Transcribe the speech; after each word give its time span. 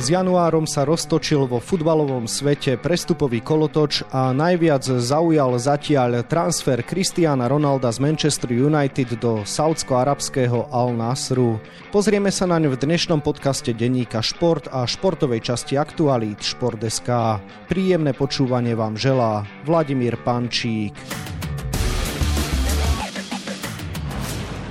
S 0.00 0.08
januárom 0.08 0.64
sa 0.64 0.88
roztočil 0.88 1.44
vo 1.44 1.60
futbalovom 1.60 2.24
svete 2.24 2.80
prestupový 2.80 3.44
kolotoč 3.44 4.00
a 4.08 4.32
najviac 4.32 4.80
zaujal 4.80 5.60
zatiaľ 5.60 6.24
transfer 6.24 6.80
Cristiana 6.80 7.44
Ronalda 7.44 7.92
z 7.92 8.00
Manchester 8.00 8.48
United 8.48 9.20
do 9.20 9.44
saudsko-arabského 9.44 10.72
Al 10.72 10.96
Nasru. 10.96 11.60
Pozrieme 11.92 12.32
sa 12.32 12.48
naň 12.48 12.72
v 12.72 12.80
dnešnom 12.80 13.20
podcaste 13.20 13.76
denníka 13.76 14.24
Šport 14.24 14.72
a 14.72 14.88
športovej 14.88 15.44
časti 15.44 15.76
aktualít 15.76 16.40
Šport.sk. 16.48 17.44
Príjemné 17.68 18.16
počúvanie 18.16 18.72
vám 18.72 18.96
želá 18.96 19.44
Vladimír 19.68 20.16
Pančík. 20.24 20.96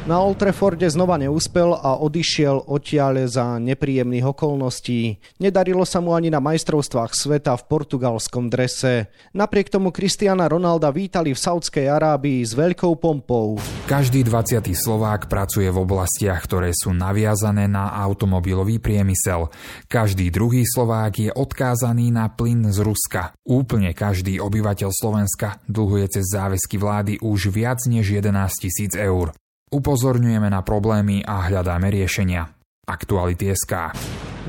Na 0.10 0.26
Old 0.26 0.42
Traforde 0.42 0.90
znova 0.90 1.22
neúspel 1.22 1.70
a 1.70 2.02
odišiel 2.02 2.66
odtiaľ 2.66 3.30
za 3.30 3.62
nepríjemných 3.62 4.34
okolností. 4.34 5.22
Nedarilo 5.38 5.86
sa 5.86 6.02
mu 6.02 6.18
ani 6.18 6.34
na 6.34 6.42
majstrovstvách 6.42 7.14
sveta 7.14 7.54
v 7.54 7.70
portugalskom 7.70 8.50
drese. 8.50 9.14
Napriek 9.38 9.70
tomu 9.70 9.94
Kristiana 9.94 10.50
Ronalda 10.50 10.90
vítali 10.90 11.30
v 11.30 11.38
Saudskej 11.38 11.94
Arábii 11.94 12.42
s 12.42 12.58
veľkou 12.58 12.98
pompou. 12.98 13.62
Každý 13.86 14.26
20. 14.26 14.74
Slovák 14.74 15.30
pracuje 15.30 15.70
v 15.70 15.78
oblastiach, 15.78 16.42
ktoré 16.42 16.74
sú 16.74 16.90
naviazané 16.90 17.70
na 17.70 17.94
automobilový 17.94 18.82
priemysel. 18.82 19.54
Každý 19.86 20.34
druhý 20.34 20.66
Slovák 20.66 21.14
je 21.22 21.30
odkázaný 21.30 22.10
na 22.10 22.34
plyn 22.34 22.66
z 22.74 22.82
Ruska. 22.82 23.38
Úplne 23.46 23.94
každý 23.94 24.42
obyvateľ 24.42 24.90
Slovenska 24.90 25.62
dlhuje 25.70 26.18
cez 26.18 26.26
záväzky 26.34 26.82
vlády 26.82 27.22
už 27.22 27.54
viac 27.54 27.86
než 27.86 28.10
11 28.10 28.34
tisíc 28.58 28.98
eur. 28.98 29.38
Upozorňujeme 29.70 30.50
na 30.50 30.66
problémy 30.66 31.22
a 31.22 31.46
hľadáme 31.46 31.94
riešenia. 31.94 32.46
Aktuality 32.90 33.54
SK. 33.54 33.94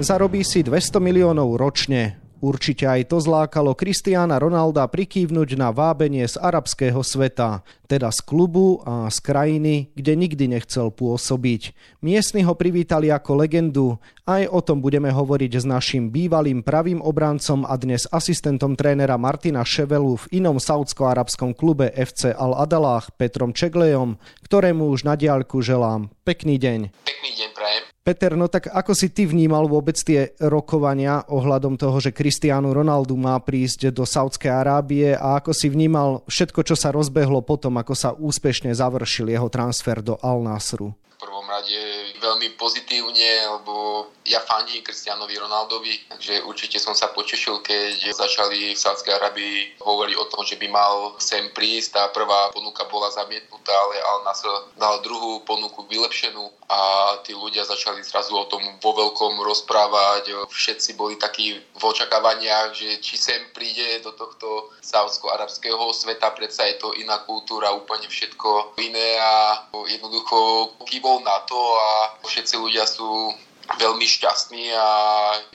Zarobí 0.00 0.40
si 0.40 0.64
200 0.64 0.96
miliónov 0.96 1.60
ročne. 1.60 2.19
Určite 2.40 2.88
aj 2.88 3.12
to 3.12 3.20
zlákalo 3.20 3.76
Kristiána 3.76 4.40
Ronalda 4.40 4.88
prikývnuť 4.88 5.60
na 5.60 5.68
vábenie 5.76 6.24
z 6.24 6.40
arabského 6.40 7.04
sveta, 7.04 7.60
teda 7.84 8.08
z 8.08 8.20
klubu 8.24 8.80
a 8.88 9.12
z 9.12 9.18
krajiny, 9.20 9.92
kde 9.92 10.16
nikdy 10.16 10.48
nechcel 10.48 10.88
pôsobiť. 10.88 11.76
Miestni 12.00 12.40
ho 12.48 12.56
privítali 12.56 13.12
ako 13.12 13.44
legendu, 13.44 14.00
aj 14.24 14.48
o 14.48 14.64
tom 14.64 14.80
budeme 14.80 15.12
hovoriť 15.12 15.52
s 15.60 15.64
našim 15.68 16.08
bývalým 16.08 16.64
pravým 16.64 17.04
obrancom 17.04 17.68
a 17.68 17.76
dnes 17.76 18.08
asistentom 18.08 18.72
trénera 18.72 19.20
Martina 19.20 19.60
Ševelu 19.60 20.16
v 20.24 20.40
inom 20.40 20.56
saudsko-arabskom 20.56 21.52
klube 21.52 21.92
FC 21.92 22.32
Al-Adalách 22.32 23.12
Petrom 23.20 23.52
Čeglejom, 23.52 24.16
ktorému 24.48 24.88
už 24.88 25.04
na 25.04 25.12
diaľku 25.12 25.60
želám 25.60 26.08
pekný 26.24 26.56
deň. 26.56 26.88
Pekný 27.04 27.30
deň 27.36 27.50
prajem. 27.52 27.89
Peter, 28.00 28.32
no 28.32 28.48
tak 28.48 28.72
ako 28.72 28.96
si 28.96 29.12
ty 29.12 29.28
vnímal 29.28 29.68
vôbec 29.68 29.92
tie 29.92 30.32
rokovania 30.40 31.20
ohľadom 31.28 31.76
toho, 31.76 32.00
že 32.00 32.16
Cristiano 32.16 32.72
Ronaldo 32.72 33.12
má 33.12 33.36
prísť 33.44 33.92
do 33.92 34.08
Saudskej 34.08 34.48
Arábie 34.48 35.12
a 35.12 35.36
ako 35.36 35.52
si 35.52 35.68
vnímal 35.68 36.24
všetko, 36.24 36.64
čo 36.64 36.72
sa 36.80 36.96
rozbehlo 36.96 37.44
potom, 37.44 37.76
ako 37.76 37.92
sa 37.92 38.16
úspešne 38.16 38.72
završil 38.72 39.28
jeho 39.28 39.52
transfer 39.52 40.00
do 40.00 40.16
Al 40.24 40.40
Nasru? 40.40 40.96
prvom 41.20 41.44
rade 41.44 41.99
veľmi 42.40 42.56
pozitívne, 42.56 43.52
lebo 43.60 44.08
ja 44.24 44.40
fandím 44.40 44.80
Kristianovi 44.80 45.36
Ronaldovi, 45.36 46.08
takže 46.08 46.40
určite 46.48 46.80
som 46.80 46.96
sa 46.96 47.12
potešil, 47.12 47.60
keď 47.60 48.16
začali 48.16 48.72
v 48.72 48.80
Sádskej 48.80 49.12
Arabii 49.12 49.76
hovoriť 49.76 50.16
o 50.16 50.24
tom, 50.32 50.40
že 50.48 50.56
by 50.56 50.72
mal 50.72 51.20
sem 51.20 51.52
prísť. 51.52 52.00
Tá 52.00 52.08
prvá 52.08 52.48
ponuka 52.56 52.88
bola 52.88 53.12
zamietnutá, 53.12 53.76
ale 53.76 54.00
Al 54.00 54.24
Nasr 54.24 54.72
dal 54.80 55.04
druhú 55.04 55.44
ponuku 55.44 55.84
vylepšenú 55.84 56.48
a 56.70 56.80
tí 57.28 57.36
ľudia 57.36 57.68
začali 57.68 58.00
zrazu 58.00 58.32
o 58.32 58.48
tom 58.48 58.64
vo 58.80 58.96
veľkom 58.96 59.44
rozprávať. 59.44 60.48
Všetci 60.48 60.96
boli 60.96 61.20
takí 61.20 61.60
v 61.60 61.82
očakávaniach, 61.82 62.72
že 62.72 63.04
či 63.04 63.20
sem 63.20 63.52
príde 63.52 64.00
do 64.00 64.16
tohto 64.16 64.72
saudsko-arabského 64.80 65.92
sveta, 65.92 66.32
predsa 66.32 66.64
je 66.72 66.80
to 66.80 66.96
iná 66.96 67.20
kultúra, 67.28 67.74
úplne 67.74 68.08
všetko 68.08 68.80
iné 68.80 69.20
a 69.20 69.66
jednoducho 69.84 70.72
kývo 70.88 71.10
bol 71.10 71.18
na 71.26 71.42
to 71.42 71.58
a 71.58 72.14
všetci 72.30 72.54
ľudia 72.54 72.86
sú 72.86 73.34
veľmi 73.78 74.02
šťastní 74.02 74.74
a 74.74 74.88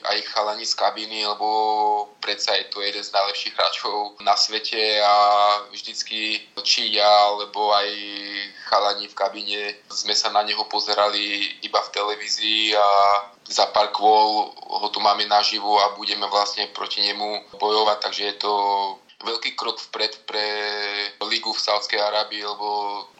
aj 0.08 0.18
chalani 0.32 0.64
z 0.64 0.72
kabiny, 0.72 1.28
lebo 1.28 1.48
predsa 2.24 2.56
je 2.56 2.64
to 2.72 2.80
jeden 2.80 3.04
z 3.04 3.12
najlepších 3.12 3.52
hráčov 3.52 4.16
na 4.24 4.32
svete 4.36 5.00
a 5.04 5.14
vždycky 5.68 6.40
či 6.64 6.96
ja, 6.96 7.08
alebo 7.28 7.76
aj 7.76 7.88
chalani 8.72 9.08
v 9.08 9.18
kabine 9.18 9.60
sme 9.92 10.16
sa 10.16 10.32
na 10.32 10.40
neho 10.48 10.64
pozerali 10.64 11.60
iba 11.60 11.80
v 11.84 11.92
televízii 11.92 12.72
a 12.72 12.88
za 13.46 13.68
pár 13.70 13.92
kvôl 13.92 14.48
ho 14.56 14.88
tu 14.88 14.98
máme 14.98 15.28
naživu 15.28 15.76
a 15.78 15.92
budeme 15.94 16.24
vlastne 16.32 16.72
proti 16.72 17.04
nemu 17.04 17.60
bojovať, 17.60 17.98
takže 18.00 18.22
je 18.32 18.36
to 18.40 18.52
veľký 19.24 19.56
krok 19.56 19.80
vpred 19.90 20.12
pre 20.28 20.46
ligu 21.24 21.50
v 21.52 21.64
Sávskej 21.64 22.00
Arábii, 22.00 22.44
lebo 22.44 22.68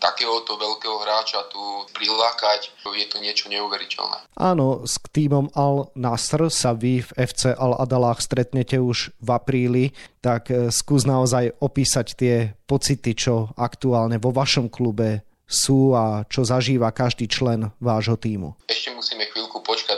takéhoto 0.01 0.61
veľkého 0.61 1.01
hráča 1.01 1.49
tu 1.49 1.61
prilákať 1.97 2.73
je 2.97 3.07
to 3.09 3.21
niečo 3.21 3.53
neuveriteľné. 3.53 4.33
Áno, 4.41 4.89
s 4.89 4.97
týmom 5.13 5.53
Al 5.53 5.93
Nasr 5.93 6.49
sa 6.49 6.73
vy 6.73 7.05
v 7.05 7.11
FC 7.17 7.53
Al 7.53 7.77
Adalách 7.77 8.25
stretnete 8.25 8.81
už 8.81 9.13
v 9.21 9.29
apríli, 9.29 9.85
tak 10.25 10.49
eh, 10.49 10.73
skús 10.73 11.05
naozaj 11.05 11.61
opísať 11.61 12.07
tie 12.17 12.35
pocity, 12.65 13.13
čo 13.13 13.53
aktuálne 13.55 14.17
vo 14.17 14.33
vašom 14.33 14.73
klube 14.73 15.27
sú 15.47 15.95
a 15.95 16.27
čo 16.27 16.43
zažíva 16.43 16.91
každý 16.91 17.31
člen 17.31 17.71
vášho 17.79 18.19
týmu. 18.19 18.59
Ešte 18.67 18.91
musíme 18.91 19.31
chvíľku 19.31 19.63
počkať, 19.63 19.95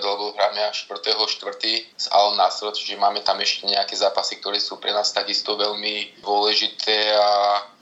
až 0.66 0.90
4.4. 0.90 1.94
z 1.94 2.06
Al 2.10 2.34
Nasr, 2.34 2.74
čiže 2.74 2.98
máme 2.98 3.22
tam 3.22 3.38
ešte 3.38 3.70
nejaké 3.70 3.94
zápasy, 3.94 4.42
ktoré 4.42 4.58
sú 4.58 4.82
pre 4.82 4.90
nás 4.90 5.14
takisto 5.14 5.54
veľmi 5.54 6.22
dôležité 6.22 7.14
a 7.14 7.28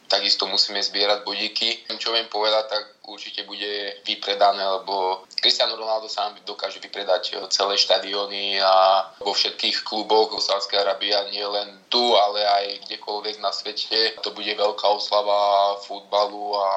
takisto 0.07 0.47
musíme 0.47 0.79
zbierať 0.79 1.27
bodíky. 1.27 1.83
Čo 1.99 2.15
viem 2.15 2.31
povedať, 2.31 2.65
tak 2.71 2.85
určite 3.07 3.43
bude 3.43 4.03
vypredané, 4.07 4.63
lebo 4.63 5.27
Cristiano 5.35 5.75
Ronaldo 5.75 6.07
sám 6.07 6.39
dokáže 6.47 6.79
vypredať 6.79 7.51
celé 7.51 7.75
štadióny 7.75 8.63
a 8.63 9.07
vo 9.19 9.35
všetkých 9.35 9.83
kluboch 9.83 10.35
v 10.35 10.43
Sávskej 10.43 10.83
Arabii 10.83 11.15
nie 11.35 11.47
len 11.47 11.83
tu, 11.91 12.15
ale 12.15 12.43
aj 12.47 12.87
kdekoľvek 12.87 13.43
na 13.43 13.51
svete. 13.51 14.15
To 14.23 14.31
bude 14.31 14.51
veľká 14.55 14.87
oslava 14.87 15.75
futbalu 15.83 16.55
a 16.55 16.71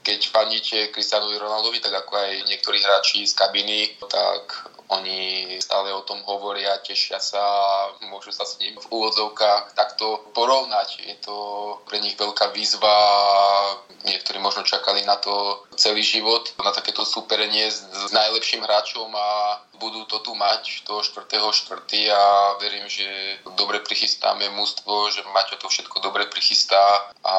keď 0.00 0.32
fandíte 0.32 0.88
Cristianovi 0.96 1.36
Ronaldovi, 1.36 1.76
tak 1.84 1.92
ako 1.92 2.16
aj 2.16 2.48
niektorí 2.48 2.80
hráči 2.80 3.28
z 3.28 3.36
kabiny, 3.36 4.00
tak 4.08 4.69
oni 4.90 5.54
stále 5.62 5.94
o 5.94 6.02
tom 6.02 6.18
hovoria, 6.26 6.82
tešia 6.82 7.22
sa, 7.22 7.40
môžu 8.10 8.34
sa 8.34 8.42
s 8.42 8.58
ním 8.58 8.74
v 8.74 8.86
úvodzovkách 8.90 9.78
takto 9.78 10.26
porovnať. 10.34 11.06
Je 11.06 11.16
to 11.22 11.36
pre 11.86 12.02
nich 12.02 12.18
veľká 12.18 12.50
výzva, 12.50 12.90
niektorí 14.02 14.42
možno 14.42 14.66
čakali 14.66 15.06
na 15.06 15.14
to 15.22 15.62
celý 15.78 16.02
život, 16.02 16.50
na 16.58 16.74
takéto 16.74 17.06
superenie 17.06 17.70
s, 17.70 17.86
najlepším 18.10 18.66
hráčom 18.66 19.06
a 19.14 19.62
budú 19.78 20.04
to 20.10 20.20
tu 20.20 20.34
mať 20.34 20.84
do 20.84 21.00
4.4. 21.00 21.86
a 22.10 22.22
verím, 22.60 22.84
že 22.90 23.06
dobre 23.56 23.80
prichystáme 23.80 24.50
mústvo, 24.52 25.08
že 25.08 25.24
Maťo 25.30 25.56
to 25.56 25.70
všetko 25.70 26.02
dobre 26.04 26.26
prichystá 26.28 27.08
a 27.24 27.34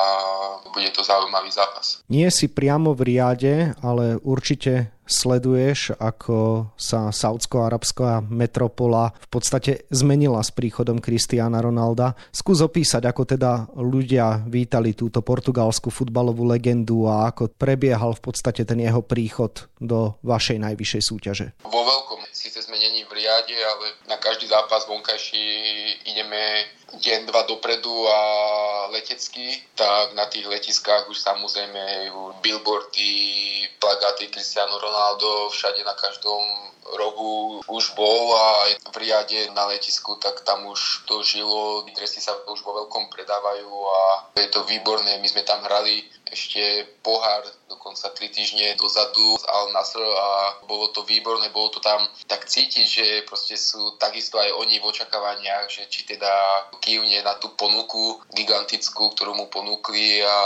bude 0.73 0.89
to 0.89 1.03
zaujímavý 1.03 1.51
zápas. 1.51 2.01
Nie 2.09 2.31
si 2.33 2.49
priamo 2.49 2.97
v 2.97 3.01
riade, 3.13 3.53
ale 3.83 4.17
určite 4.23 4.89
sleduješ, 5.11 5.93
ako 5.99 6.71
sa 6.79 7.11
saudsko-arabská 7.11 8.23
metropola 8.25 9.11
v 9.19 9.29
podstate 9.29 9.83
zmenila 9.91 10.39
s 10.39 10.55
príchodom 10.55 11.03
Cristiana 11.03 11.59
Ronalda. 11.59 12.15
Skús 12.31 12.63
opísať, 12.63 13.03
ako 13.05 13.27
teda 13.27 13.67
ľudia 13.75 14.47
vítali 14.47 14.95
túto 14.95 15.19
portugalskú 15.19 15.91
futbalovú 15.91 16.47
legendu 16.47 17.05
a 17.11 17.29
ako 17.29 17.51
prebiehal 17.53 18.15
v 18.15 18.23
podstate 18.23 18.63
ten 18.63 18.79
jeho 18.79 19.03
príchod 19.03 19.67
do 19.77 20.15
vašej 20.23 20.57
najvyššej 20.63 21.03
súťaže. 21.03 21.47
Vo 21.67 21.83
veľkom. 21.83 22.23
Síce 22.31 22.63
sme 22.65 22.73
není 22.73 23.05
v 23.05 23.21
riade, 23.21 23.53
ale 23.53 24.00
na 24.11 24.19
každý 24.19 24.51
zápas 24.51 24.83
vonkajší 24.91 25.47
ideme 26.03 26.67
deň, 26.99 27.31
dva 27.31 27.47
dopredu 27.47 28.07
a 28.11 28.19
letecky, 28.91 29.63
tak 29.79 30.11
na 30.19 30.27
tých 30.27 30.43
letiskách 30.43 31.07
už 31.07 31.15
samozrejme 31.15 32.11
billboardy, 32.43 33.15
plagáty 33.79 34.27
Cristiano 34.27 34.75
Ronaldo, 34.75 35.47
všade 35.55 35.79
na 35.87 35.95
každom 35.95 36.43
rohu 36.99 37.63
už 37.71 37.95
bol 37.95 38.35
a 38.35 38.67
aj 38.67 38.71
v 38.91 38.95
riade 39.07 39.39
na 39.55 39.71
letisku, 39.71 40.19
tak 40.19 40.43
tam 40.43 40.67
už 40.67 41.07
to 41.07 41.23
žilo, 41.23 41.87
dresy 41.95 42.19
sa 42.19 42.35
už 42.51 42.59
vo 42.67 42.83
veľkom 42.83 43.07
predávajú 43.07 43.71
a 43.71 43.99
je 44.35 44.49
to 44.51 44.67
výborné. 44.67 45.21
My 45.23 45.27
sme 45.29 45.47
tam 45.47 45.63
hrali 45.63 46.03
ešte 46.31 46.87
pohár 47.03 47.43
dokonca 47.67 48.07
3 48.11 48.31
týždne 48.31 48.67
dozadu 48.79 49.35
z 49.37 49.43
Al 49.51 49.71
Nasr 49.75 49.99
a 49.99 50.27
bolo 50.63 50.87
to 50.95 51.03
výborné, 51.03 51.51
bolo 51.51 51.69
to 51.69 51.79
tam 51.83 52.07
tak 52.27 52.47
cítiť, 52.47 52.85
že 52.87 53.05
proste 53.27 53.59
sú 53.59 53.99
takisto 54.01 54.41
aj 54.41 54.49
oni 54.57 54.81
v 54.81 54.89
očakávaniach, 54.89 55.69
že 55.69 55.85
či 55.85 56.09
teda 56.09 56.33
kývne 56.81 57.21
na 57.21 57.37
tú 57.37 57.53
ponuku 57.53 58.17
gigantickú, 58.33 59.13
ktorú 59.13 59.37
mu 59.37 59.45
ponúkli 59.53 60.25
a 60.25 60.37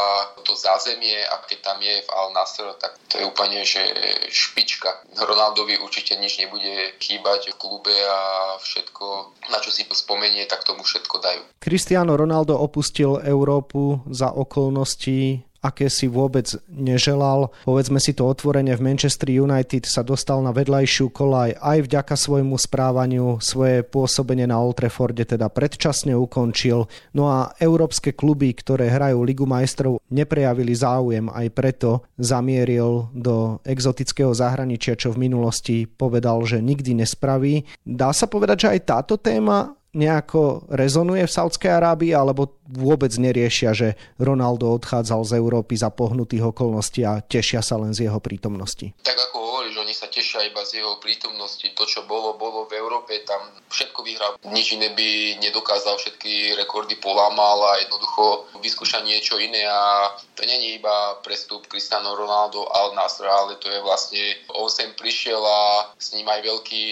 to 0.43 0.51
zázemie 0.59 1.23
a 1.23 1.39
keď 1.47 1.59
tam 1.63 1.79
je 1.79 2.03
v 2.03 2.09
Al 2.11 2.35
Nasr, 2.35 2.75
tak 2.75 2.99
to 3.07 3.23
je 3.23 3.23
úplne 3.23 3.63
že 3.63 3.79
špička. 4.27 5.07
Ronaldovi 5.15 5.79
určite 5.79 6.19
nič 6.19 6.43
nebude 6.43 6.99
chýbať 6.99 7.55
v 7.55 7.59
klube 7.59 7.95
a 7.95 8.19
všetko, 8.59 9.05
na 9.47 9.63
čo 9.63 9.71
si 9.71 9.87
spomenie, 9.87 10.43
tak 10.51 10.67
tomu 10.67 10.83
všetko 10.83 11.15
dajú. 11.23 11.41
Cristiano 11.63 12.19
Ronaldo 12.19 12.59
opustil 12.59 13.23
Európu 13.23 14.03
za 14.11 14.35
okolností 14.35 15.54
aké 15.65 15.89
si 15.89 16.05
vôbec 16.05 16.45
neželal. 16.69 17.49
Povedzme 17.65 17.97
si 17.97 18.13
to 18.13 18.29
otvorene, 18.29 18.77
v 18.77 18.85
Manchester 18.85 19.33
United 19.33 19.89
sa 19.89 20.05
dostal 20.05 20.45
na 20.45 20.53
vedľajšiu 20.53 21.09
kolaj 21.09 21.57
aj 21.57 21.77
vďaka 21.89 22.13
svojmu 22.13 22.53
správaniu, 22.61 23.41
svoje 23.41 23.81
pôsobenie 23.81 24.45
na 24.45 24.61
Old 24.61 24.77
Trafforde 24.77 25.25
teda 25.25 25.49
predčasne 25.49 26.13
ukončil. 26.13 26.85
No 27.17 27.33
a 27.33 27.57
európske 27.57 28.13
kluby, 28.13 28.53
ktoré 28.53 28.93
hrajú 28.93 29.25
Ligu 29.25 29.49
majstrov, 29.49 29.97
neprejavili 30.13 30.77
záujem, 30.77 31.25
aj 31.33 31.47
preto 31.55 32.05
zamieril 32.21 33.09
do 33.15 33.57
exotického 33.65 34.35
zahraničia, 34.35 34.93
čo 34.93 35.09
v 35.09 35.25
minulosti 35.25 35.89
povedal, 35.89 36.45
že 36.45 36.61
nikdy 36.61 37.01
nespraví. 37.01 37.65
Dá 37.81 38.13
sa 38.13 38.29
povedať, 38.29 38.67
že 38.67 38.71
aj 38.77 38.81
táto 38.85 39.15
téma 39.17 39.73
nejako 39.95 40.67
rezonuje 40.67 41.23
v 41.23 41.31
Saudskej 41.31 41.71
Arábii, 41.71 42.11
alebo 42.11 42.59
vôbec 42.67 43.15
neriešia, 43.15 43.71
že 43.71 43.95
Ronaldo 44.19 44.75
odchádzal 44.75 45.23
z 45.23 45.31
Európy 45.39 45.79
za 45.79 45.87
pohnutých 45.87 46.51
okolností 46.51 47.07
a 47.07 47.23
tešia 47.23 47.63
sa 47.63 47.79
len 47.79 47.95
z 47.95 48.11
jeho 48.11 48.19
prítomnosti? 48.19 48.91
Tak 49.01 49.17
ako 49.31 49.37
hovoríš, 49.39 49.79
oni 49.79 49.95
sa 49.95 50.11
tešia 50.11 50.43
iba 50.45 50.61
z 50.67 50.83
jeho 50.83 50.99
prítomnosti. 50.99 51.63
To, 51.73 51.83
čo 51.87 52.03
bolo, 52.03 52.35
bolo 52.35 52.67
v 52.67 52.75
Európe, 52.75 53.23
tam 53.23 53.39
všetko 53.71 53.99
vyhral. 54.03 54.31
Nič 54.51 54.75
iné 54.75 54.91
by 54.91 55.39
nedokázal, 55.39 55.95
všetky 55.97 56.59
rekordy 56.59 56.99
polámal 56.99 57.63
a 57.63 57.79
jednoducho 57.81 58.51
vyskúša 58.59 59.01
niečo 59.05 59.39
iné 59.39 59.63
a 59.69 60.11
to 60.35 60.43
není 60.43 60.81
iba 60.81 61.21
prestup 61.21 61.69
Cristiano 61.71 62.17
Ronaldo 62.17 62.65
al 62.67 62.97
Nasr, 62.97 63.29
ale 63.29 63.55
to 63.61 63.69
je 63.71 63.79
vlastne, 63.81 64.23
on 64.57 64.67
sem 64.67 64.91
prišiel 64.97 65.39
a 65.39 65.93
s 65.95 66.17
ním 66.17 66.27
aj 66.27 66.41
veľký 66.43 66.83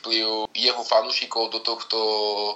vplyv 0.00 0.46
jeho 0.52 0.82
fanúšikov 0.84 1.50
do 1.50 1.60
tohto 1.64 1.98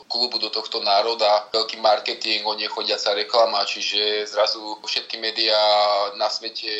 klubu, 0.09 0.38
do 0.38 0.50
tohto 0.50 0.81
národa, 0.81 1.49
veľký 1.53 1.81
marketing, 1.81 2.47
on 2.47 2.59
je 2.59 2.69
chodiaca 2.69 3.15
reklama, 3.15 3.65
čiže 3.65 4.27
zrazu 4.29 4.79
všetky 4.85 5.21
médiá 5.21 5.59
na 6.17 6.29
svete 6.32 6.71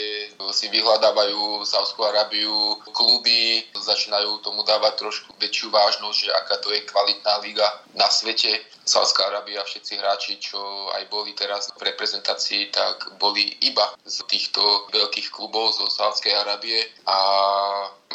si 0.53 0.67
vyhľadávajú 0.73 1.65
Saudskú 1.65 2.05
Arábiu, 2.05 2.77
kluby 2.93 3.65
začínajú 3.77 4.41
tomu 4.45 4.65
dávať 4.65 5.01
trošku 5.01 5.37
väčšiu 5.41 5.69
vážnosť, 5.73 6.19
že 6.19 6.31
aká 6.33 6.57
to 6.61 6.69
je 6.73 6.81
kvalitná 6.89 7.41
liga 7.45 7.67
na 7.95 8.09
svete. 8.09 8.61
Saudská 8.91 9.31
Arábia, 9.31 9.63
všetci 9.63 10.03
hráči, 10.03 10.43
čo 10.43 10.59
aj 10.91 11.07
boli 11.07 11.31
teraz 11.39 11.71
v 11.79 11.95
reprezentácii, 11.95 12.75
tak 12.75 13.15
boli 13.23 13.47
iba 13.63 13.87
z 14.03 14.27
týchto 14.27 14.91
veľkých 14.91 15.31
klubov 15.31 15.79
zo 15.79 15.87
Saudskej 15.87 16.35
Arábie 16.35 16.83
a 17.07 17.19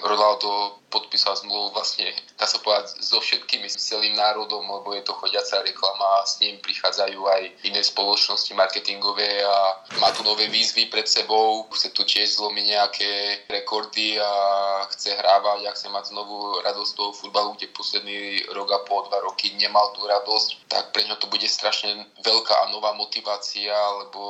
Ronaldo 0.03 0.83
podpísal 0.91 1.35
zmluvu 1.35 1.71
vlastne, 1.71 2.11
dá 2.35 2.47
sa 2.47 2.59
povedať, 2.59 2.99
so 2.99 3.19
všetkými, 3.19 3.67
s 3.71 3.79
celým 3.79 4.15
národom, 4.15 4.63
lebo 4.63 4.91
je 4.95 5.03
to 5.03 5.15
chodiaca 5.15 5.63
reklama 5.63 6.23
a 6.23 6.27
s 6.27 6.39
ním 6.39 6.59
prichádzajú 6.59 7.19
aj 7.19 7.41
iné 7.67 7.79
spoločnosti 7.83 8.51
marketingové 8.55 9.43
a 9.43 9.79
má 9.99 10.11
tu 10.11 10.23
nové 10.23 10.47
výzvy 10.51 10.87
pred 10.91 11.07
sebou, 11.07 11.67
chce 11.71 11.91
tu 11.95 12.03
tiež 12.03 12.35
zlomiť 12.35 12.65
nejaké 12.67 13.11
rekordy 13.47 14.19
a 14.19 14.31
chce 14.91 15.15
hrávať 15.15 15.67
a 15.67 15.75
chce 15.75 15.87
mať 15.91 16.11
znovu 16.11 16.59
radosť 16.63 16.91
toho 16.95 17.11
futbalu, 17.15 17.55
kde 17.55 17.75
posledný 17.75 18.43
rok 18.51 18.71
a 18.71 18.79
po 18.83 19.03
dva 19.07 19.19
roky 19.23 19.55
nemal 19.55 19.95
tú 19.95 20.03
radosť, 20.07 20.64
tak 20.67 20.91
pre 20.91 21.05
ňo 21.05 21.15
to 21.21 21.29
bude 21.29 21.45
strašne 21.45 22.05
veľká 22.25 22.55
a 22.65 22.71
nová 22.73 22.93
motivácia, 22.97 23.73
lebo 24.01 24.21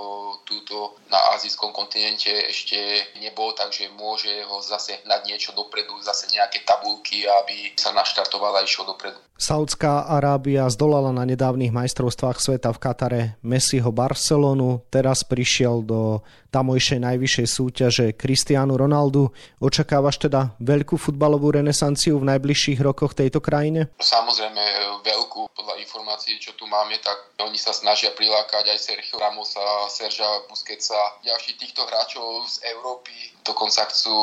túto 0.44 1.00
na 1.08 1.18
azijskom 1.36 1.72
kontinente 1.72 2.32
ešte 2.52 2.78
nebol, 3.24 3.56
takže 3.56 3.92
môže 3.96 4.32
ho 4.46 4.60
zase 4.60 5.00
hnať 5.04 5.22
niečo 5.26 5.52
dopredu, 5.56 5.96
zase 6.04 6.28
nejaké 6.36 6.68
tabulky, 6.68 7.24
aby 7.24 7.72
sa 7.80 7.96
naštartovala 7.96 8.62
a 8.62 8.68
išiel 8.68 8.86
dopredu. 8.86 9.18
Saudská 9.36 10.08
Arábia 10.08 10.64
zdolala 10.72 11.12
na 11.12 11.28
nedávnych 11.28 11.76
majstrovstvách 11.76 12.40
sveta 12.40 12.72
v 12.72 12.80
Katare 12.80 13.22
Messiho 13.44 13.92
Barcelonu, 13.92 14.88
teraz 14.88 15.28
prišiel 15.28 15.84
do 15.84 16.24
tamojšej 16.56 17.04
najvyššej 17.04 17.48
súťaže 17.52 18.06
Cristiano 18.16 18.80
Ronaldo. 18.80 19.36
Očakávaš 19.60 20.24
teda 20.24 20.56
veľkú 20.64 20.96
futbalovú 20.96 21.52
renesanciu 21.52 22.16
v 22.24 22.32
najbližších 22.32 22.80
rokoch 22.80 23.12
tejto 23.12 23.44
krajine? 23.44 23.92
Samozrejme 24.00 24.64
veľkú. 25.04 25.52
Podľa 25.56 25.80
informácií, 25.84 26.40
čo 26.40 26.56
tu 26.56 26.68
máme, 26.68 26.96
tak 27.04 27.36
oni 27.44 27.60
sa 27.60 27.76
snažia 27.76 28.12
prilákať 28.16 28.72
aj 28.72 28.80
Sergio 28.80 29.20
Ramosa, 29.20 29.62
Serža 29.92 30.48
Busquetsa, 30.48 31.20
ďalších 31.24 31.60
týchto 31.60 31.84
hráčov 31.88 32.48
z 32.48 32.72
Európy. 32.76 33.12
Dokonca 33.44 33.88
chcú 33.92 34.16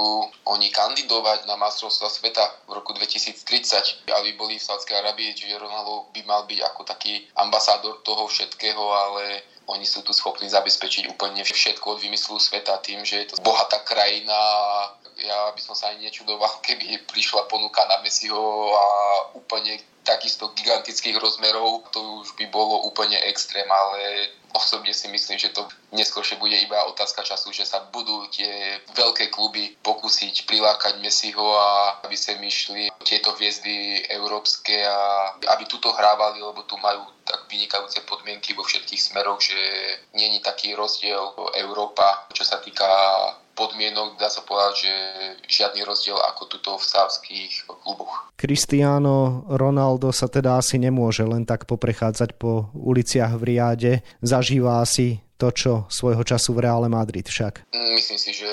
oni 0.49 0.69
kandidovať 0.73 1.47
na 1.47 1.57
majstrovstvá 1.61 2.09
sveta 2.09 2.45
v 2.69 2.81
roku 2.81 2.93
2030, 2.97 4.09
aby 4.09 4.31
boli 4.37 4.57
v 4.59 4.67
Sádskej 4.67 5.02
Arábii, 5.03 5.35
čiže 5.35 5.59
Ronaldo 5.59 6.07
by 6.15 6.23
mal 6.23 6.47
byť 6.47 6.61
ako 6.63 6.81
taký 6.87 7.27
ambasádor 7.35 8.01
toho 8.07 8.31
všetkého, 8.31 8.79
ale 8.79 9.43
oni 9.67 9.83
sú 9.83 10.07
tu 10.07 10.15
schopní 10.15 10.47
zabezpečiť 10.47 11.11
úplne 11.11 11.43
všetko 11.43 11.99
od 11.99 12.03
vymyslu 12.03 12.39
sveta 12.39 12.79
tým, 12.79 13.03
že 13.03 13.27
je 13.27 13.27
to 13.35 13.43
bohatá 13.43 13.83
krajina. 13.83 14.39
Ja 15.19 15.51
by 15.55 15.61
som 15.61 15.75
sa 15.75 15.91
aj 15.91 16.03
nečudoval, 16.03 16.63
keby 16.67 17.03
prišla 17.11 17.51
ponuka 17.51 17.83
na 17.91 17.99
Messiho 18.01 18.75
a 18.75 18.87
úplne 19.35 19.83
takisto 20.03 20.51
gigantických 20.59 21.15
rozmerov, 21.19 21.87
to 21.95 22.27
už 22.27 22.35
by 22.35 22.51
bolo 22.51 22.83
úplne 22.91 23.19
extrém, 23.23 23.67
ale 23.71 24.31
osobne 24.53 24.93
si 24.95 25.09
myslím, 25.09 25.39
že 25.41 25.53
to 25.53 25.69
neskôršie 25.93 26.37
bude 26.37 26.57
iba 26.57 26.85
otázka 26.89 27.25
času, 27.25 27.53
že 27.53 27.69
sa 27.69 27.85
budú 27.93 28.29
tie 28.33 28.81
veľké 28.97 29.33
kluby 29.33 29.77
pokúsiť 29.81 30.45
prilákať 30.49 31.01
Messiho 31.01 31.45
a 31.57 32.01
aby 32.05 32.17
sa 32.17 32.37
myšli 32.37 32.93
tieto 33.05 33.35
hviezdy 33.37 34.07
európske 34.13 34.85
a 34.85 35.33
aby 35.57 35.65
tuto 35.69 35.93
hrávali, 35.93 36.41
lebo 36.41 36.63
tu 36.65 36.77
majú 36.79 37.05
tak 37.25 37.49
vynikajúce 37.49 38.03
podmienky 38.05 38.53
vo 38.53 38.67
všetkých 38.67 39.01
smeroch, 39.01 39.41
že 39.41 39.57
není 40.13 40.41
taký 40.41 40.75
rozdiel 40.75 41.33
Európa, 41.57 42.27
čo 42.35 42.43
sa 42.43 42.59
týka 42.59 42.87
podmienok, 43.55 44.17
dá 44.17 44.29
sa 44.29 44.45
povedať, 44.45 44.87
že 44.87 44.93
žiadny 45.49 45.85
rozdiel 45.85 46.17
ako 46.17 46.43
tuto 46.49 46.71
v 46.77 46.85
sávských 46.85 47.53
kluboch. 47.69 48.33
Cristiano 48.37 49.47
Ronaldo 49.49 50.11
sa 50.11 50.27
teda 50.27 50.59
asi 50.59 50.81
nemôže 50.81 51.23
len 51.23 51.45
tak 51.45 51.69
poprechádzať 51.69 52.37
po 52.41 52.73
uliciach 52.75 53.37
v 53.39 53.43
Riade. 53.43 53.93
Zažíva 54.25 54.81
asi 54.83 55.21
to, 55.37 55.51
čo 55.51 55.73
svojho 55.91 56.23
času 56.23 56.55
v 56.55 56.63
Reále 56.69 56.87
Madrid 56.87 57.27
však. 57.27 57.67
Myslím 57.75 58.19
si, 58.19 58.31
že 58.31 58.51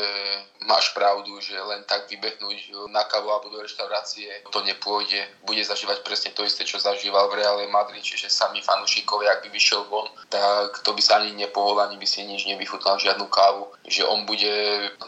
máš 0.69 0.94
pravdu, 0.94 1.42
že 1.42 1.57
len 1.57 1.81
tak 1.89 2.06
vybehnúť 2.06 2.85
na 2.94 3.02
kavu 3.09 3.33
alebo 3.33 3.49
do 3.49 3.66
reštaurácie 3.66 4.45
to 4.54 4.61
nepôjde. 4.61 5.26
Bude 5.42 5.66
zažívať 5.66 6.06
presne 6.06 6.30
to 6.38 6.45
isté, 6.45 6.61
čo 6.61 6.78
zažíval 6.78 7.26
v 7.33 7.42
Reále 7.42 7.66
Madrid, 7.73 8.06
čiže 8.06 8.30
sami 8.30 8.61
fanúšikovia, 8.61 9.33
ak 9.33 9.44
by 9.44 9.49
vyšiel 9.49 9.90
von, 9.90 10.06
tak 10.30 10.85
to 10.85 10.94
by 10.94 11.02
sa 11.02 11.18
ani 11.18 11.33
nepohol, 11.33 11.81
ani 11.81 11.97
by 11.97 12.06
si 12.06 12.21
nič 12.21 12.45
nevychutnal, 12.45 13.02
žiadnu 13.02 13.26
kávu. 13.26 13.73
Že 13.90 14.06
on 14.06 14.30
bude 14.30 14.54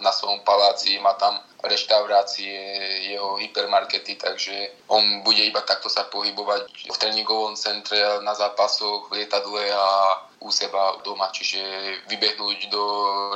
na 0.01 0.09
svojom 0.09 0.41
paláci, 0.41 0.97
má 0.97 1.13
tam 1.21 1.37
reštaurácie, 1.61 2.57
jeho 3.13 3.37
hypermarkety, 3.37 4.17
takže 4.17 4.73
on 4.89 5.21
bude 5.21 5.45
iba 5.45 5.61
takto 5.61 5.93
sa 5.93 6.09
pohybovať 6.09 6.89
v 6.89 6.97
tréningovom 6.97 7.53
centre, 7.53 8.01
na 8.25 8.33
zápasoch, 8.33 9.13
v 9.13 9.21
lietadle 9.21 9.69
a 9.69 9.85
u 10.41 10.49
seba 10.49 10.97
doma, 11.05 11.29
čiže 11.29 11.61
vybehnúť 12.09 12.59
do 12.73 12.83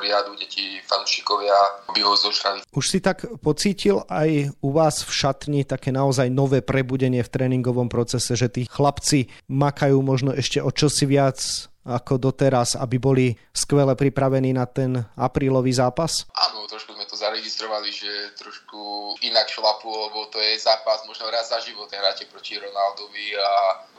riadu 0.01 0.33
deti 0.35 0.81
fanúšikovia 0.81 1.85
by 1.93 2.01
ho 2.01 2.13
zošrali. 2.17 2.65
Už 2.73 2.85
si 2.85 2.99
tak 2.99 3.29
pocítil 3.45 4.01
aj 4.09 4.49
u 4.59 4.69
vás 4.73 5.05
v 5.05 5.11
šatni 5.13 5.61
také 5.63 5.93
naozaj 5.93 6.33
nové 6.33 6.65
prebudenie 6.65 7.21
v 7.21 7.29
tréningovom 7.29 7.87
procese, 7.87 8.33
že 8.33 8.49
tí 8.49 8.65
chlapci 8.65 9.29
makajú 9.45 10.01
možno 10.01 10.33
ešte 10.33 10.57
o 10.59 10.73
čosi 10.73 11.05
viac 11.05 11.69
ako 11.85 12.17
doteraz, 12.17 12.73
aby 12.81 12.97
boli 12.97 13.25
skvele 13.53 13.93
pripravení 13.93 14.57
na 14.57 14.65
ten 14.65 14.97
aprílový 15.13 15.69
zápas? 15.69 16.25
Áno, 16.33 16.65
trošku 16.65 16.97
sme 16.97 17.05
to 17.05 17.13
zaregistrovali, 17.13 17.93
že 17.93 18.33
trošku 18.41 19.13
inak 19.21 19.45
šlapu, 19.53 19.93
lebo 19.93 20.25
to 20.33 20.41
je 20.41 20.57
zápas 20.57 21.05
možno 21.05 21.29
raz 21.29 21.53
za 21.53 21.61
život, 21.61 21.85
hráte 21.93 22.25
proti 22.25 22.57
Ronaldovi 22.57 23.37
a 23.37 23.49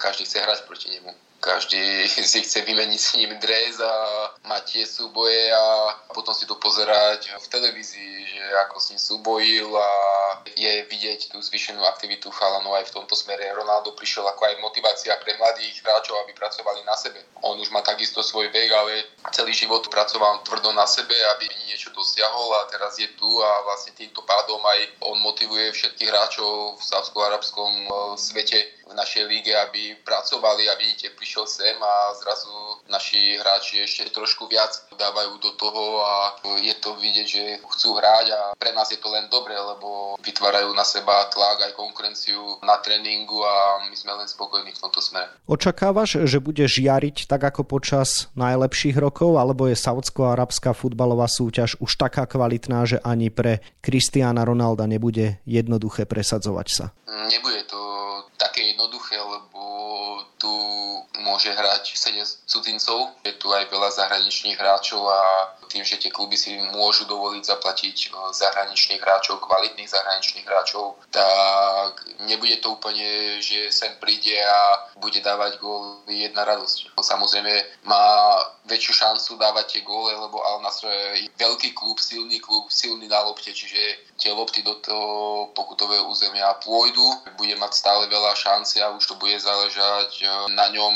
každý 0.03 0.27
chce 0.27 0.43
hrať 0.43 0.67
proti 0.67 0.91
nemu 0.91 1.15
každý 1.41 2.09
si 2.33 2.43
chce 2.43 2.63
vymeniť 2.63 3.01
s 3.01 3.15
ním 3.17 3.33
dres 3.39 3.81
a 3.81 3.95
mať 4.49 4.63
tie 4.73 4.85
súboje 4.87 5.53
a 5.53 5.95
potom 6.15 6.35
si 6.35 6.47
to 6.47 6.57
pozerať 6.57 7.29
v 7.37 7.47
televízii, 7.49 8.15
že 8.27 8.45
ako 8.67 8.77
s 8.81 8.87
ním 8.91 9.01
súbojil 9.01 9.69
a 9.77 9.91
je 10.57 10.73
vidieť 10.89 11.33
tú 11.33 11.39
zvyšenú 11.43 11.85
aktivitu 11.85 12.31
chalanov 12.33 12.79
aj 12.81 12.89
v 12.89 12.95
tomto 13.03 13.15
smere. 13.19 13.53
Ronaldo 13.53 13.93
prišiel 13.93 14.25
ako 14.25 14.43
aj 14.49 14.63
motivácia 14.63 15.13
pre 15.21 15.37
mladých 15.37 15.83
hráčov, 15.85 16.17
aby 16.25 16.33
pracovali 16.33 16.81
na 16.87 16.97
sebe. 16.97 17.21
On 17.45 17.59
už 17.61 17.71
má 17.71 17.85
takisto 17.85 18.23
svoj 18.25 18.49
vek, 18.49 18.71
ale 18.73 19.05
celý 19.33 19.53
život 19.53 19.85
pracoval 19.93 20.41
tvrdo 20.47 20.73
na 20.73 20.87
sebe, 20.87 21.15
aby 21.37 21.47
niečo 21.69 21.93
dosiahol 21.93 22.55
a 22.57 22.69
teraz 22.73 22.97
je 22.97 23.09
tu 23.15 23.29
a 23.43 23.51
vlastne 23.69 23.93
týmto 23.93 24.25
pádom 24.25 24.63
aj 24.65 24.81
on 25.05 25.19
motivuje 25.21 25.73
všetkých 25.73 26.09
hráčov 26.09 26.79
v 26.79 26.83
sávsko-arabskom 26.83 27.73
e, 27.85 27.89
svete 28.17 28.59
v 28.87 28.95
našej 28.95 29.25
líge, 29.27 29.51
aby 29.51 29.99
pracovali 30.07 30.71
a 30.71 30.79
vidíte, 30.79 31.11
prišiel 31.19 31.45
sem 31.51 31.75
a 31.83 32.15
zrazu 32.23 32.55
naši 32.87 33.35
hráči 33.35 33.83
ešte 33.83 34.15
trošku 34.15 34.47
viac 34.47 34.71
dávajú 34.95 35.43
do 35.43 35.51
toho 35.59 36.07
a 36.07 36.15
je 36.63 36.75
to 36.79 36.95
vidieť, 36.95 37.27
že 37.27 37.43
chcú 37.67 37.99
hrať 37.99 38.27
a 38.31 38.41
pre 38.55 38.71
nás 38.71 38.87
je 38.95 38.99
to 39.03 39.11
len 39.11 39.27
dobre, 39.27 39.53
lebo 39.53 40.15
vytvárajú 40.23 40.71
na 40.73 40.87
seba 40.87 41.27
tlak 41.35 41.67
aj 41.67 41.73
konkurenciu 41.75 42.63
na 42.63 42.79
tréningu 42.79 43.43
a 43.43 43.83
my 43.91 43.97
sme 43.99 44.15
len 44.15 44.31
spokojní 44.31 44.71
v 44.71 44.83
tomto 44.87 45.03
smere. 45.03 45.35
Očakávaš, 45.51 46.23
že 46.23 46.39
budeš 46.39 46.79
jariť 46.79 47.27
tak 47.27 47.43
ako 47.43 47.67
počas 47.67 48.31
najlepších 48.39 48.95
rokov, 48.97 49.35
alebo 49.37 49.67
je 49.67 49.75
saudsko-arabská 49.75 50.73
futbalová 50.73 51.27
súťaž 51.27 51.75
už 51.83 51.91
taká 51.99 52.25
kvalitná, 52.31 52.87
že 52.87 53.03
ani 53.03 53.35
pre 53.35 53.61
Kristiána 53.83 54.47
Ronalda 54.47 54.87
nebude 54.87 55.43
jednoduché 55.43 56.07
presadzovať 56.07 56.69
sa? 56.71 56.85
Nebude 57.07 57.67
to 57.67 57.81
jednoduché, 58.77 59.17
lebo 59.17 59.61
tu 60.37 60.53
môže 61.25 61.49
hrať 61.49 61.97
7 61.97 62.21
cudzincov. 62.45 63.17
Je 63.25 63.33
tu 63.41 63.49
aj 63.53 63.73
veľa 63.73 63.91
zahraničných 63.93 64.57
hráčov 64.61 65.01
a 65.09 65.21
tým, 65.67 65.83
že 65.83 65.99
tie 65.99 66.15
kluby 66.15 66.39
si 66.39 66.55
môžu 66.73 67.05
dovoliť 67.11 67.43
zaplatiť 67.43 67.97
e, 67.97 68.09
zahraničných 68.33 69.03
hráčov, 69.03 69.43
kvalitných 69.43 69.91
zahraničných 69.91 70.47
hráčov, 70.47 70.97
tak 71.11 72.07
nebude 72.25 72.57
to 72.63 72.79
úplne, 72.79 73.39
že 73.43 73.69
sem 73.73 73.93
príde 73.99 74.39
a 74.41 74.91
bude 75.03 75.19
dávať 75.21 75.59
gól 75.59 76.07
jedna 76.07 76.47
radosť. 76.47 76.97
Samozrejme 76.97 77.85
má 77.85 78.05
väčšiu 78.67 78.95
šancu 78.95 79.39
dávať 79.39 79.79
tie 79.79 79.83
góly, 79.87 80.15
lebo 80.15 80.43
Al 80.43 80.63
Nasr 80.63 80.91
je 81.19 81.31
veľký 81.39 81.75
klub, 81.75 81.99
silný 82.03 82.43
klub, 82.43 82.67
silný 82.71 83.07
na 83.07 83.23
lopte, 83.23 83.55
čiže 83.55 84.11
tie 84.19 84.35
lopty 84.35 84.63
do 84.63 84.75
toho 84.83 85.51
pokutového 85.55 86.07
územia 86.11 86.57
pôjdu, 86.63 87.07
bude 87.39 87.55
mať 87.59 87.73
stále 87.75 88.11
veľa 88.11 88.35
šanci 88.35 88.83
a 88.83 88.91
už 88.91 89.07
to 89.07 89.15
bude 89.21 89.39
záležať 89.39 90.11
e, 90.23 90.27
na 90.53 90.67
ňom 90.71 90.95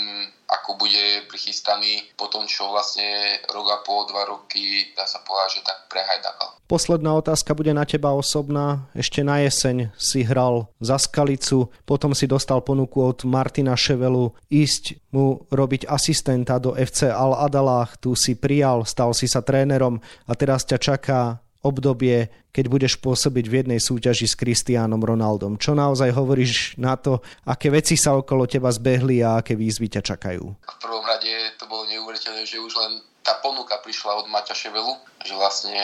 ako 0.51 0.83
bude 0.83 1.31
prichystaný 1.31 2.11
po 2.19 2.27
tom, 2.27 2.51
čo 2.51 2.75
vlastne 2.75 3.39
rok 3.55 3.67
a 3.71 3.79
pol, 3.87 4.03
dva 4.11 4.27
roky, 4.27 4.91
dá 4.99 5.07
sa 5.07 5.23
povedať, 5.23 5.63
že 5.63 5.67
tak 5.67 5.79
prehajdakal. 5.87 6.59
Posledná 6.67 7.15
otázka 7.19 7.55
bude 7.55 7.71
na 7.71 7.87
teba 7.87 8.15
osobná. 8.15 8.91
Ešte 8.95 9.23
na 9.23 9.43
jeseň 9.43 9.95
si 9.95 10.27
hral 10.27 10.71
za 10.83 10.99
Skalicu, 10.99 11.71
potom 11.87 12.15
si 12.15 12.27
dostal 12.27 12.63
ponuku 12.63 12.99
od 12.99 13.23
Martina 13.27 13.79
Ševelu 13.79 14.35
ísť 14.51 14.99
mu 15.15 15.47
robiť 15.51 15.87
asistenta 15.87 16.59
do 16.59 16.75
FC 16.75 17.11
Al 17.11 17.35
Adalách. 17.47 17.99
Tu 17.99 18.15
si 18.19 18.35
prijal, 18.35 18.87
stal 18.87 19.15
si 19.15 19.31
sa 19.31 19.43
trénerom 19.43 20.03
a 20.27 20.33
teraz 20.35 20.67
ťa 20.67 20.79
čaká 20.79 21.43
obdobie, 21.61 22.33
keď 22.51 22.65
budeš 22.67 22.95
pôsobiť 22.99 23.45
v 23.47 23.57
jednej 23.63 23.81
súťaži 23.81 24.27
s 24.27 24.39
Kristiánom 24.39 25.01
Ronaldom. 25.01 25.61
Čo 25.61 25.77
naozaj 25.77 26.17
hovoríš 26.17 26.81
na 26.81 26.97
to, 26.97 27.21
aké 27.45 27.69
veci 27.69 27.95
sa 28.01 28.17
okolo 28.17 28.49
teba 28.49 28.73
zbehli 28.73 29.21
a 29.21 29.41
aké 29.41 29.55
výzvy 29.55 29.93
ťa 29.93 30.03
čakajú? 30.03 30.45
V 30.57 30.79
prvom 30.81 31.05
rade 31.05 31.33
to 31.61 31.69
bolo 31.69 31.85
neuveriteľné, 31.89 32.49
že 32.49 32.59
už 32.59 32.73
len 32.81 32.93
tá 33.21 33.37
ponuka 33.45 33.77
prišla 33.85 34.25
od 34.25 34.27
Maťa 34.33 34.57
Ševelu, 34.57 34.97
že 35.23 35.37
vlastne 35.37 35.77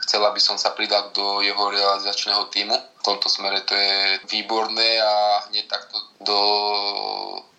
chcela 0.00 0.32
by 0.32 0.40
som 0.40 0.56
sa 0.56 0.72
pridať 0.72 1.12
do 1.12 1.44
jeho 1.44 1.64
realizačného 1.68 2.48
týmu. 2.48 2.72
V 2.72 3.02
tomto 3.04 3.28
smere 3.28 3.60
to 3.66 3.74
je 3.76 4.22
výborné 4.30 5.02
a 5.02 5.44
hneď 5.50 5.68
takto 5.68 5.96
do 6.24 6.38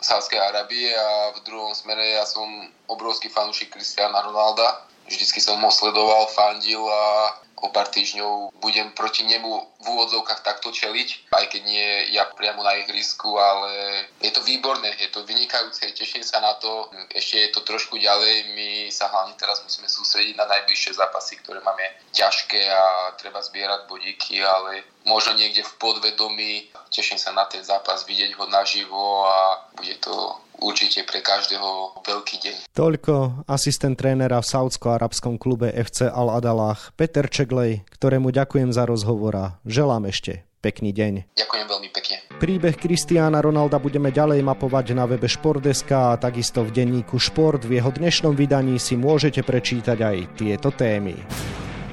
Sávskej 0.01 0.39
Arábie 0.39 0.89
a 0.93 1.35
v 1.37 1.39
druhom 1.45 1.73
smere 1.77 2.17
ja 2.17 2.25
som 2.25 2.47
obrovský 2.89 3.29
fanúšik 3.29 3.73
Kristiana 3.73 4.25
Ronalda 4.25 4.87
vždycky 5.11 5.43
som 5.43 5.59
ho 5.59 5.71
sledoval, 5.71 6.31
fandil 6.31 6.81
a 6.87 7.35
o 7.61 7.69
pár 7.69 7.87
týždňov 7.93 8.57
budem 8.57 8.89
proti 8.97 9.21
nemu 9.21 9.51
v 9.81 9.85
úvodzovkách 9.85 10.41
takto 10.41 10.73
čeliť, 10.73 11.29
aj 11.29 11.45
keď 11.45 11.61
nie 11.61 11.89
ja 12.09 12.25
priamo 12.33 12.65
na 12.65 12.73
ihrisku, 12.81 13.37
ale 13.37 13.69
je 14.17 14.33
to 14.33 14.41
výborné, 14.41 14.89
je 14.97 15.09
to 15.13 15.21
vynikajúce, 15.21 15.85
teším 15.93 16.25
sa 16.25 16.41
na 16.41 16.57
to. 16.57 16.89
Ešte 17.13 17.37
je 17.37 17.49
to 17.53 17.61
trošku 17.61 18.01
ďalej, 18.01 18.57
my 18.57 18.69
sa 18.89 19.13
hlavne 19.13 19.37
teraz 19.37 19.61
musíme 19.61 19.85
sústrediť 19.85 20.41
na 20.41 20.49
najbližšie 20.49 20.97
zápasy, 20.97 21.37
ktoré 21.45 21.61
máme 21.61 21.85
ťažké 22.17 22.65
a 22.65 23.13
treba 23.21 23.45
zbierať 23.45 23.85
bodíky, 23.85 24.41
ale 24.41 24.81
možno 25.05 25.37
niekde 25.37 25.61
v 25.61 25.77
podvedomí 25.77 26.51
teším 26.89 27.21
sa 27.21 27.29
na 27.31 27.45
ten 27.45 27.61
zápas, 27.61 28.03
vidieť 28.09 28.35
ho 28.41 28.45
naživo 28.49 29.25
a 29.29 29.69
bude 29.77 29.95
to 30.01 30.13
určite 30.61 31.03
pre 31.03 31.19
každého 31.19 32.01
veľký 32.05 32.35
deň. 32.39 32.55
Toľko 32.71 33.43
asistent 33.49 33.97
trénera 33.97 34.39
v 34.39 34.47
saudsko-arabskom 34.47 35.41
klube 35.41 35.73
FC 35.73 36.07
Al 36.07 36.29
Adalách 36.31 36.93
Peter 36.95 37.25
Čeglej, 37.25 37.83
ktorému 37.89 38.29
ďakujem 38.29 38.69
za 38.71 38.85
rozhovor 38.85 39.33
a 39.35 39.47
želám 39.65 40.07
ešte 40.07 40.45
pekný 40.61 40.93
deň. 40.93 41.33
Ďakujem 41.35 41.65
veľmi 41.65 41.89
pekne. 41.89 42.15
Príbeh 42.37 42.77
Kristiána 42.77 43.41
Ronalda 43.41 43.81
budeme 43.81 44.13
ďalej 44.13 44.41
mapovať 44.45 44.93
na 44.93 45.05
webe 45.09 45.29
Športdeska 45.29 46.13
a 46.13 46.19
takisto 46.21 46.61
v 46.65 46.73
denníku 46.73 47.17
Šport. 47.17 47.65
V 47.65 47.81
jeho 47.81 47.89
dnešnom 47.89 48.37
vydaní 48.37 48.77
si 48.77 48.97
môžete 48.97 49.41
prečítať 49.45 49.97
aj 49.97 50.17
tieto 50.37 50.69
témy. 50.73 51.17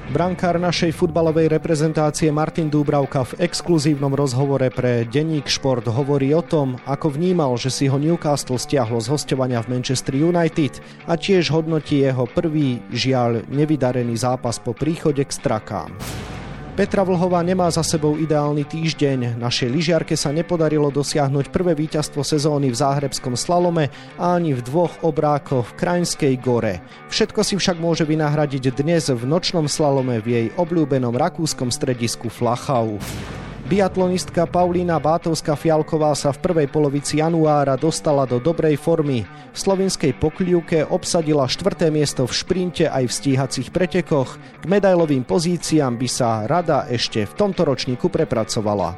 Brankár 0.09 0.57
našej 0.57 0.89
futbalovej 0.97 1.53
reprezentácie 1.53 2.33
Martin 2.33 2.65
Dúbravka 2.65 3.29
v 3.29 3.45
exkluzívnom 3.45 4.09
rozhovore 4.17 4.65
pre 4.73 5.05
denník 5.05 5.45
Šport 5.45 5.85
hovorí 5.85 6.33
o 6.33 6.41
tom, 6.41 6.81
ako 6.89 7.13
vnímal, 7.13 7.53
že 7.61 7.69
si 7.69 7.85
ho 7.85 8.01
Newcastle 8.01 8.57
stiahlo 8.57 8.97
z 8.97 9.05
hostovania 9.05 9.61
v 9.61 9.77
Manchester 9.77 10.17
United 10.17 10.81
a 11.05 11.13
tiež 11.13 11.53
hodnotí 11.53 12.01
jeho 12.01 12.25
prvý, 12.25 12.81
žiaľ, 12.89 13.45
nevydarený 13.53 14.17
zápas 14.17 14.57
po 14.57 14.73
príchode 14.73 15.21
k 15.21 15.29
strakám. 15.29 15.93
Petra 16.79 17.03
Vlhová 17.03 17.43
nemá 17.43 17.67
za 17.67 17.83
sebou 17.83 18.15
ideálny 18.15 18.63
týždeň. 18.63 19.35
Našej 19.35 19.67
lyžiarke 19.67 20.15
sa 20.15 20.31
nepodarilo 20.31 20.87
dosiahnuť 20.87 21.51
prvé 21.51 21.75
víťazstvo 21.75 22.23
sezóny 22.23 22.71
v 22.71 22.79
záhrebskom 22.79 23.35
slalome 23.35 23.91
a 24.15 24.39
ani 24.39 24.55
v 24.55 24.63
dvoch 24.63 24.95
obrákoch 25.03 25.75
v 25.75 25.75
Krajinskej 25.75 26.39
gore. 26.39 26.79
Všetko 27.11 27.43
si 27.43 27.59
však 27.59 27.83
môže 27.83 28.07
vynahradiť 28.07 28.71
dnes 28.71 29.11
v 29.11 29.27
nočnom 29.27 29.67
slalome 29.67 30.23
v 30.23 30.27
jej 30.31 30.47
obľúbenom 30.55 31.11
rakúskom 31.19 31.67
stredisku 31.67 32.31
Flachau. 32.31 32.95
Biatlonistka 33.69 34.49
Paulína 34.49 34.97
Bátovská-Fialková 34.97 36.17
sa 36.17 36.33
v 36.33 36.41
prvej 36.41 36.73
polovici 36.73 37.21
januára 37.21 37.77
dostala 37.77 38.25
do 38.25 38.41
dobrej 38.41 38.81
formy. 38.81 39.29
V 39.53 39.57
slovinskej 39.61 40.17
pokľúke 40.17 40.89
obsadila 40.89 41.45
štvrté 41.45 41.93
miesto 41.93 42.25
v 42.25 42.33
šprinte 42.33 42.89
aj 42.89 43.05
v 43.05 43.13
stíhacích 43.13 43.69
pretekoch. 43.69 44.41
K 44.41 44.65
medailovým 44.65 45.21
pozíciám 45.21 46.01
by 46.01 46.09
sa 46.09 46.49
rada 46.49 46.89
ešte 46.89 47.29
v 47.29 47.33
tomto 47.37 47.61
ročníku 47.61 48.09
prepracovala. 48.09 48.97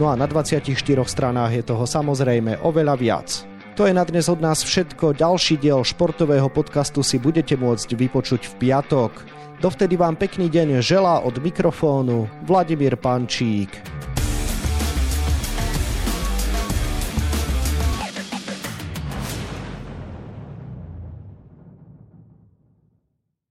No 0.00 0.08
a 0.08 0.16
na 0.16 0.24
24 0.24 0.72
stranách 1.04 1.60
je 1.60 1.68
toho 1.68 1.84
samozrejme 1.84 2.64
oveľa 2.64 2.96
viac. 2.96 3.28
To 3.76 3.84
je 3.84 3.92
na 3.92 4.08
dnes 4.08 4.24
od 4.32 4.40
nás 4.40 4.64
všetko. 4.64 5.20
Ďalší 5.20 5.60
diel 5.60 5.84
športového 5.84 6.48
podcastu 6.48 7.04
si 7.04 7.20
budete 7.20 7.60
môcť 7.60 7.92
vypočuť 7.92 8.56
v 8.56 8.56
piatok. 8.56 9.37
Dovtedy 9.58 9.98
vám 9.98 10.14
pekný 10.14 10.46
deň 10.46 10.78
želá 10.78 11.18
od 11.26 11.42
mikrofónu 11.42 12.30
Vladimír 12.46 12.94
Pančík. 12.94 13.74